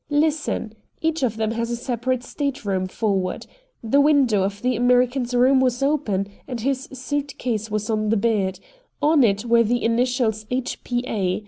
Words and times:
Listen! 0.09 0.73
Each 0.99 1.21
of 1.21 1.37
them 1.37 1.51
has 1.51 1.69
a 1.69 1.75
separate 1.75 2.23
state 2.23 2.65
room 2.65 2.87
forward. 2.87 3.45
The 3.83 4.01
window 4.01 4.41
of 4.41 4.63
the 4.63 4.75
American's 4.75 5.35
room 5.35 5.61
was 5.61 5.83
open, 5.83 6.25
and 6.47 6.59
his 6.59 6.85
suit 6.91 7.37
case 7.37 7.69
was 7.69 7.87
on 7.87 8.09
the 8.09 8.17
bed. 8.17 8.59
On 9.03 9.23
it 9.23 9.45
were 9.45 9.61
the 9.61 9.83
initials 9.83 10.47
H. 10.49 10.83
P. 10.83 11.03
A. 11.05 11.39